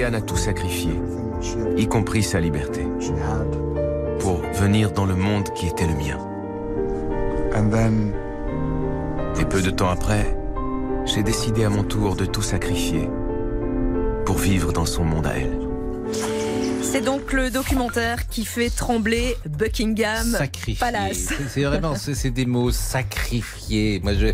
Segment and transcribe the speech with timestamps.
[0.00, 0.92] A tout sacrifié,
[1.76, 2.86] y compris sa liberté,
[4.20, 6.18] pour venir dans le monde qui était le mien.
[9.40, 10.34] Et peu de temps après,
[11.04, 13.10] j'ai décidé à mon tour de tout sacrifier
[14.24, 15.67] pour vivre dans son monde à elle.
[16.82, 20.36] C'est donc le documentaire qui fait trembler Buckingham
[20.78, 21.28] Palace.
[21.48, 24.00] C'est vraiment, c'est des mots sacrifiés.
[24.02, 24.28] Moi, je,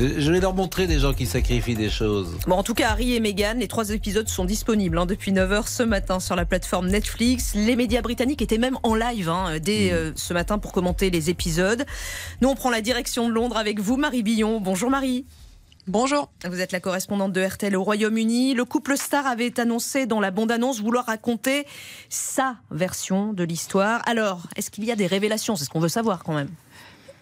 [0.00, 2.36] je vais leur montrer des gens qui sacrifient des choses.
[2.46, 5.68] Bon, en tout cas, Harry et Meghan, les trois épisodes sont disponibles hein, depuis 9h
[5.68, 7.54] ce matin sur la plateforme Netflix.
[7.54, 9.94] Les médias britanniques étaient même en live hein, dès mm.
[9.94, 11.84] euh, ce matin pour commenter les épisodes.
[12.40, 14.60] Nous, on prend la direction de Londres avec vous, Marie Billon.
[14.60, 15.26] Bonjour Marie.
[15.90, 16.30] Bonjour.
[16.48, 18.54] Vous êtes la correspondante de RTL au Royaume-Uni.
[18.54, 21.66] Le couple star avait annoncé dans la bande-annonce vouloir raconter
[22.08, 24.00] sa version de l'histoire.
[24.06, 25.56] Alors, est-ce qu'il y a des révélations?
[25.56, 26.48] C'est ce qu'on veut savoir quand même.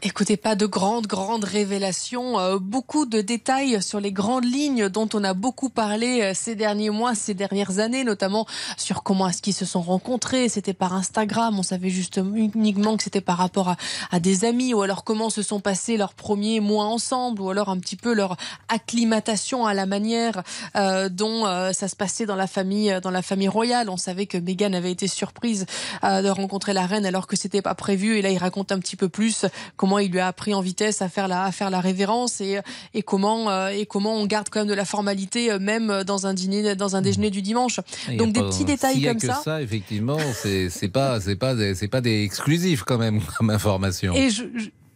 [0.00, 5.08] Écoutez, pas de grandes, grandes révélations, euh, beaucoup de détails sur les grandes lignes dont
[5.12, 9.42] on a beaucoup parlé euh, ces derniers mois, ces dernières années, notamment sur comment est-ce
[9.42, 10.48] qu'ils se sont rencontrés.
[10.48, 13.74] C'était par Instagram, on savait juste uniquement que c'était par rapport
[14.12, 17.68] à, des amis, ou alors comment se sont passés leurs premiers mois ensemble, ou alors
[17.68, 18.36] un petit peu leur
[18.68, 20.44] acclimatation à la manière
[20.76, 23.90] euh, dont ça se passait dans la famille, dans la famille royale.
[23.90, 25.66] On savait que Meghan avait été surprise
[26.04, 28.94] de rencontrer la reine alors que c'était pas prévu, et là il raconte un petit
[28.94, 29.44] peu plus
[29.88, 32.60] comment il lui a appris en vitesse à faire la, à faire la révérence et,
[32.92, 36.26] et comment euh, et comment on garde quand même de la formalité euh, même dans
[36.26, 37.80] un dîner, dans un déjeuner du dimanche.
[38.18, 39.40] Donc des petits détails comme ça.
[39.42, 39.62] ça.
[39.62, 44.14] Effectivement, c'est pas c'est pas c'est pas des exclusifs quand même comme information.
[44.14, 44.42] Et je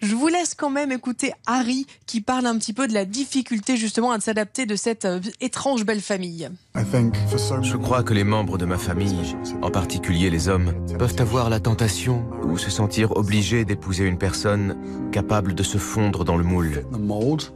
[0.03, 3.77] je vous laisse quand même écouter Harry qui parle un petit peu de la difficulté
[3.77, 6.51] justement à s'adapter de cette euh, étrange belle famille.
[6.75, 11.61] Je crois que les membres de ma famille, en particulier les hommes, peuvent avoir la
[11.61, 14.77] tentation ou se sentir obligés d'épouser une personne
[15.13, 16.85] capable de se fondre dans le moule.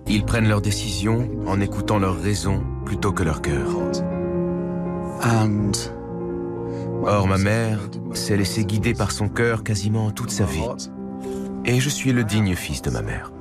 [0.06, 3.76] Ils prennent leurs décisions en écoutant leurs raisons plutôt que leur cœur.
[7.02, 7.80] Or, ma mère
[8.14, 10.62] s'est laissée guider par son cœur quasiment toute sa vie.
[11.68, 13.32] Et je suis le digne fils de ma mère.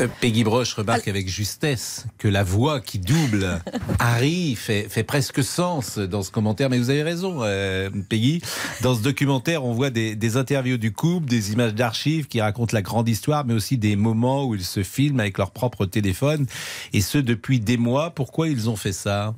[0.00, 3.60] Euh, Peggy Broche remarque avec justesse que la voix qui double
[3.98, 6.70] Harry fait, presque sens dans ce commentaire.
[6.70, 8.40] Mais vous avez raison, euh, Peggy.
[8.82, 12.72] Dans ce documentaire, on voit des, des interviews du couple, des images d'archives qui racontent
[12.72, 16.46] la grande histoire, mais aussi des moments où ils se filment avec leur propre téléphone.
[16.92, 18.10] Et ce, depuis des mois.
[18.10, 19.34] Pourquoi ils ont fait ça?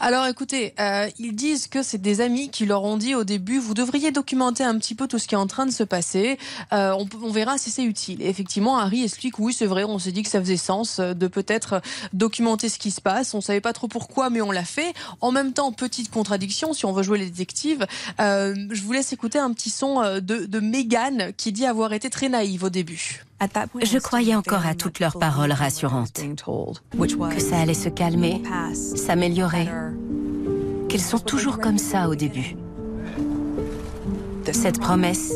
[0.00, 3.58] Alors écoutez, euh, ils disent que c'est des amis qui leur ont dit au début,
[3.58, 6.38] vous devriez documenter un petit peu tout ce qui est en train de se passer.
[6.72, 8.22] Euh, on, verra si c'est utile.
[8.22, 11.14] Et effectivement, Harry explique, oui, c'est vrai, on s'est dit que ça faisait sens euh,
[11.14, 11.80] de peut-être
[12.12, 13.34] documenter ce qui se passe.
[13.34, 14.92] On savait pas trop pourquoi, mais on l'a fait.
[15.20, 17.86] En même temps, petite contradiction, si on veut jouer les détectives,
[18.18, 22.28] je vous laisse écouter un petit son de, de Meghan qui dit avoir été très
[22.28, 23.24] naïve au début.
[23.82, 26.20] Je croyais encore à toutes leurs paroles rassurantes,
[26.92, 28.42] que ça allait se calmer,
[28.74, 29.68] s'améliorer,
[30.88, 32.56] qu'elles sont toujours comme ça au début.
[34.52, 35.32] Cette promesse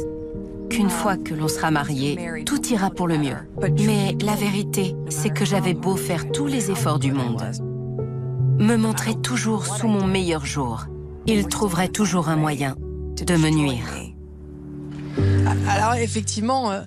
[0.68, 3.36] qu'une fois que l'on sera marié, tout ira pour le mieux.
[3.84, 7.44] Mais la vérité, c'est que j'avais beau faire tous les efforts du monde,
[8.58, 10.86] me montrer toujours sous mon meilleur jour,
[11.26, 12.76] il trouverait toujours un moyen
[13.16, 13.86] de me nuire.
[15.68, 16.82] Alors effectivement, euh,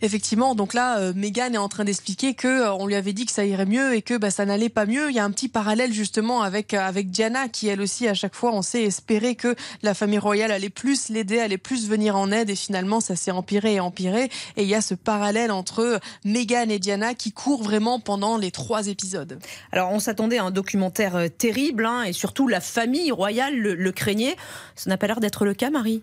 [0.00, 3.32] Effectivement, donc là, euh, est en train d'expliquer que euh, on lui avait dit que
[3.32, 5.10] ça irait mieux et que bah, ça n'allait pas mieux.
[5.10, 8.14] Il y a un petit parallèle justement avec euh, avec Diana qui elle aussi à
[8.14, 12.16] chaque fois on sait espérer que la famille royale allait plus l'aider, allait plus venir
[12.16, 14.30] en aide et finalement ça s'est empiré et empiré.
[14.56, 18.50] Et il y a ce parallèle entre Meghan et Diana qui court vraiment pendant les
[18.50, 19.38] trois épisodes.
[19.72, 23.92] Alors on s'attendait à un documentaire terrible hein, et surtout la famille royale le, le
[23.92, 24.36] craignait.
[24.76, 26.02] Ça n'a pas l'air d'être le cas, Marie?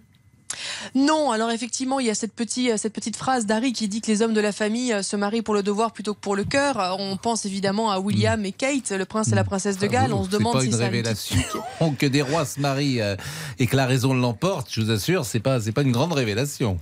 [0.93, 4.01] Non, alors effectivement, il y a cette, petite, euh, cette petite phrase d'Harry qui dit
[4.01, 6.35] que les hommes de la famille euh, se marient pour le devoir plutôt que pour
[6.35, 6.79] le cœur.
[6.79, 10.13] Euh, on pense évidemment à William et Kate, le prince et la princesse de Galles.
[10.13, 11.37] On se demande pas si une révélation
[11.99, 13.01] que des rois se marient
[13.59, 14.67] et que la raison l'emporte.
[14.71, 16.79] Je vous assure, c'est pas c'est pas une grande révélation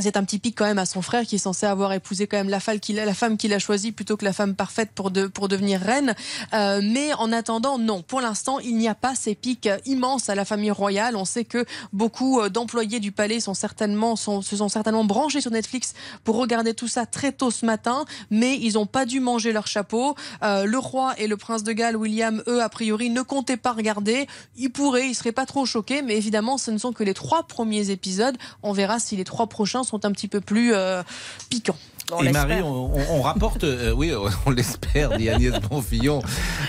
[0.00, 2.36] c'est un petit pic quand même à son frère qui est censé avoir épousé quand
[2.36, 4.90] même la femme qu'il a, la femme qu'il a choisie plutôt que la femme parfaite
[4.94, 6.14] pour de, pour devenir reine.
[6.54, 10.34] Euh, mais en attendant, non, pour l'instant, il n'y a pas ces pics immenses à
[10.34, 11.16] la famille royale.
[11.16, 15.40] On sait que beaucoup euh, d'employés du palais sont certainement sont, se sont certainement branchés
[15.40, 19.20] sur Netflix pour regarder tout ça très tôt ce matin, mais ils n'ont pas dû
[19.20, 20.14] manger leur chapeau.
[20.42, 23.72] Euh, le roi et le prince de Galles, William, eux, a priori, ne comptaient pas
[23.72, 24.26] regarder.
[24.56, 27.42] Ils pourraient, ils seraient pas trop choqués, mais évidemment, ce ne sont que les trois
[27.44, 28.36] premiers épisodes.
[28.62, 31.02] On verra si les trois prochains sont un petit peu plus euh,
[31.50, 31.76] piquants.
[32.22, 34.12] et Marie, on, rapporte, euh, oui,
[34.46, 36.22] on l'espère, dit Agnès Bonfillon,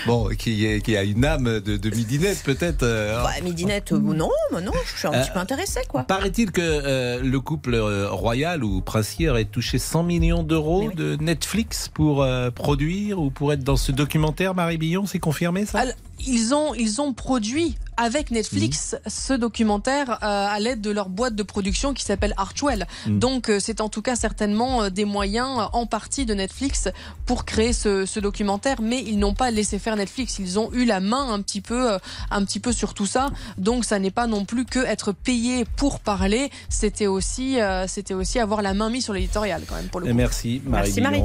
[0.06, 2.82] bon, qui, qui, a une âme de, de midinette peut-être.
[2.82, 6.02] Euh, bah, midinette, non, non, je suis un petit peu intéressée, quoi.
[6.02, 12.26] Paraît-il que le couple royal ou princier aurait touché 100 millions d'euros de Netflix pour
[12.54, 15.84] produire ou pour être dans ce documentaire, Marie Billon, c'est confirmé ça?
[16.26, 19.10] Ils ont, ils ont produit avec Netflix mmh.
[19.10, 22.86] ce documentaire euh, à l'aide de leur boîte de production qui s'appelle Archwell.
[23.06, 23.18] Mmh.
[23.18, 26.88] Donc euh, c'est en tout cas certainement euh, des moyens en partie de Netflix
[27.26, 30.38] pour créer ce, ce documentaire, mais ils n'ont pas laissé faire Netflix.
[30.38, 31.98] Ils ont eu la main un petit peu,
[32.30, 33.30] un petit peu sur tout ça.
[33.58, 36.50] Donc ça n'est pas non plus que être payé pour parler.
[36.68, 40.14] C'était aussi, c'était aussi avoir la main mise sur l'éditorial quand même pour le coup.
[40.14, 40.88] Merci Marie.
[40.88, 41.22] Merci Marie.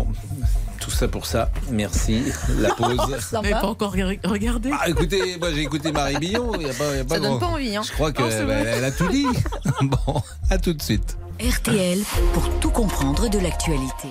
[0.85, 1.49] Tout ça pour ça.
[1.71, 2.25] Merci.
[2.59, 2.95] La pause.
[3.31, 6.53] Vous n'avez pas encore regardé ah, Écoutez, moi j'ai écouté Marie Billon.
[6.61, 7.75] Y a pas, y a pas ça donne pas envie.
[7.75, 7.81] Hein.
[7.83, 9.25] Je crois qu'elle a tout dit.
[9.81, 10.21] bon,
[10.51, 11.17] à tout de suite.
[11.39, 12.01] RTL
[12.33, 14.09] pour tout comprendre de l'actualité.